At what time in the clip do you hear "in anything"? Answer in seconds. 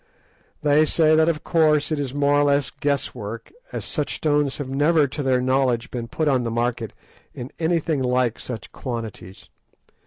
7.35-8.01